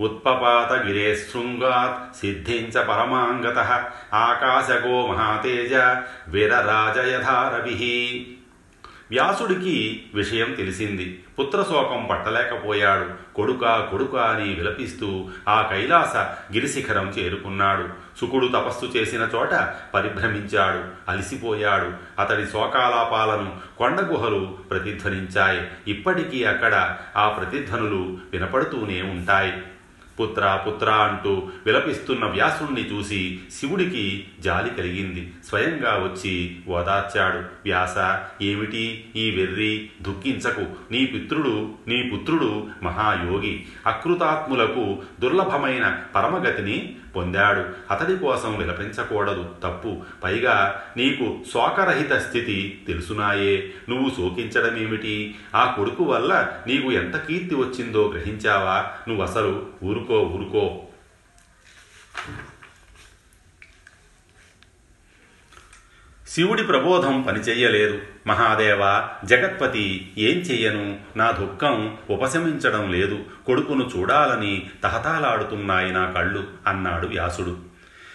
ఉత్పపాత 0.00 0.86
గిరేశృంగాత్ 0.86 2.16
సిద్ధించ 2.16 2.84
పరమాంగత. 2.84 3.58
ఆకాశగో 4.14 5.06
మహాతేజ 5.06 5.74
విరరాజయధారవి 6.28 8.26
వ్యాసుడికి 9.10 10.02
విషయం 10.14 10.52
తెలిసింది. 10.52 11.24
పుత్రశోకం 11.38 12.06
పట్టలేకపోయాడు. 12.10 13.34
కొడుక 13.34 13.88
కొడుక 13.90 14.16
అని 14.16 14.54
విలపిస్తూ 14.54 15.28
ఆ 15.48 15.62
కైలాస 15.62 16.16
గిరిశిఖరం 16.52 17.08
చేరుకున్నాడు. 17.08 17.88
సుకుడు 18.20 18.46
తపస్సు 18.46 18.84
చేసిన 18.84 19.28
చోట 19.34 19.74
పరిభ్రమించాడు. 19.94 21.10
అలిసిపోయాడు. 21.10 21.92
అతడి 22.20 22.46
శోకాలాపాలను 22.46 23.56
కొండగుహలు 23.78 24.58
ప్రతిధ్వనించాయి. 24.70 25.60
ఇప్పటికీ 25.88 26.44
అక్కడ 26.44 26.96
ఆ 27.16 27.28
ప్రతిధ్వనులు 27.28 28.18
వినపడుతూనే 28.32 29.02
ఉంటాయి. 29.02 29.52
పుత్ర 30.20 30.60
పుత్ర 30.66 30.90
అంటూ 30.90 31.48
విలపిస్తున్న 31.66 32.24
వ్యాసుణ్ణి 32.24 32.80
చూసి 32.80 33.38
శివుడికి 33.52 34.24
జాలి 34.40 34.70
కలిగింది. 34.70 35.32
స్వయంగా 35.48 35.90
వచ్చి 35.90 36.56
ఓదార్చాడు. 36.68 37.38
వ్యాస 37.38 38.18
ఏమిటి 38.42 39.04
ఈ 39.16 39.30
వెర్రి? 39.30 39.90
దుఃఖించకు. 40.02 40.92
నీ 40.92 41.06
పితృడు 41.06 41.70
నీ 41.88 42.02
పుత్రుడు 42.02 42.66
మహాయోగి. 42.82 43.64
అకృతాత్ములకు 43.86 45.02
దుర్లభమైన 45.20 46.02
పరమగతిని 46.14 46.96
పొందాడు. 47.18 47.64
అతడి 47.90 48.16
కోసం 48.16 48.58
విలపించకూడదు 48.58 49.54
తప్పు. 49.64 50.02
పైగా 50.24 50.82
నీకు 50.96 51.38
శోకరహిత 51.52 52.12
స్థితి 52.12 52.84
తెలుసునాయే. 52.86 53.72
నువ్వు 53.88 54.10
శోకించడమేమిటి? 54.16 55.34
ఆ 55.54 55.74
కొడుకు 55.76 56.04
వల్ల 56.04 56.48
నీకు 56.66 56.92
ఎంత 56.92 57.16
కీర్తి 57.16 57.54
వచ్చిందో 57.54 58.08
గ్రహించావా? 58.08 58.92
నువ్వు 59.08 59.24
అసలు 59.24 59.66
ఊరుకో 59.84 60.22
ఊరుకో. 60.22 60.80
శివుడి 66.28 66.62
ప్రబోధం 66.62 67.22
పనిచెయ్యలేదు 67.22 67.98
మహాదేవ 68.26 69.02
జగత్పతి 69.24 70.12
ఏం 70.18 70.38
చెయ్యను? 70.38 70.96
నా 71.16 71.30
దుఃఖం 71.30 71.96
ఉపశమించడం 72.10 72.92
లేదు. 72.92 73.18
కొడుకును 73.46 73.90
చూడాలని 73.96 74.66
తహతాలాడుతున్నాయి 74.82 75.92
నా 75.92 76.10
కళ్ళు 76.10 76.44
అన్నాడు 76.66 77.06
వ్యాసుడు. 77.06 77.56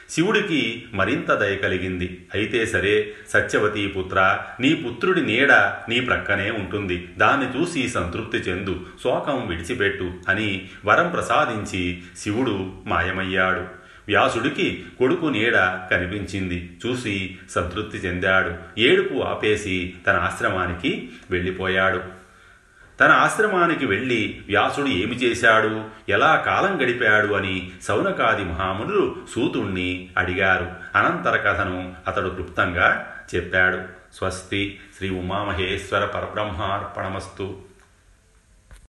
శివుడికి 0.09 0.85
మరింత 0.93 1.33
దయ 1.33 1.55
కలిగింది. 1.55 2.27
అయితే 2.33 2.65
సరే 2.65 3.13
సత్యవతి 3.29 3.87
పుత్ర 3.87 4.39
నీ 4.59 4.75
పుత్రుడి 4.75 5.21
నీడ 5.21 5.51
నీ 5.89 5.99
ప్రక్కనే 5.99 6.51
ఉంటుంది. 6.51 7.09
దాన్ని 7.17 7.61
చూసి 7.61 7.89
సంతృప్తి 7.89 8.37
చెందు. 8.37 8.85
శోకం 9.03 9.47
విడిచిపెట్టు 9.47 10.11
అని 10.29 10.69
వరం 10.85 11.09
ప్రసాదించి 11.09 12.03
శివుడు 12.17 12.71
మాయమయ్యాడు. 12.85 13.82
వ్యాసుడికి 14.07 14.85
కొడుకు 14.97 15.25
నీడ 15.25 15.57
కనిపించింది. 15.91 16.77
చూసి 16.85 17.37
సంతృప్తి 17.49 17.97
చెందాడు. 17.97 18.79
ఏడుపు 18.79 19.21
ఆపేసి 19.21 19.93
తన 20.07 20.15
ఆశ్రమానికి 20.15 21.09
వెళ్ళిపోయాడు. 21.31 22.23
తన 22.99 23.11
ఆశ్రమానికి 23.11 23.85
వెళ్ళి 23.85 24.41
వ్యాసుడు 24.47 24.87
ఏమి 24.87 25.15
చేశాడు? 25.15 25.85
ఎలా 26.09 26.35
కాలం 26.35 26.83
గడిపాడు 26.83 27.33
అని 27.33 27.71
సౌనకాది 27.81 28.43
మహామునులు 28.43 29.15
సూతుణ్ణి 29.35 30.09
అడిగారు. 30.17 30.71
అనంతర 30.95 31.35
కథను 31.35 31.93
అతడు 32.07 32.29
క్లుప్తంగా 32.29 33.13
చెప్పాడు. 33.35 33.79
స్వస్తి 34.13 34.79
శ్రీ 34.97 35.09
ఉమామహేశ్వర 35.09 36.05
పరబ్రహ్మార్పణమస్తు. 36.05 37.72